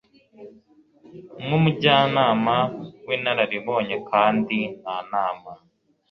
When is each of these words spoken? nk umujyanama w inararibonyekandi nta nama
nk 1.43 1.51
umujyanama 1.57 2.57
w 3.07 3.09
inararibonyekandi 3.15 4.59
nta 4.79 4.97
nama 5.11 5.51